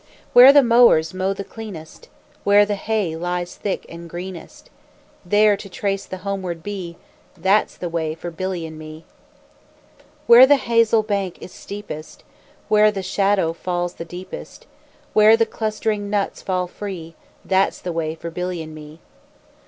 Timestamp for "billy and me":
8.31-9.05, 18.31-19.01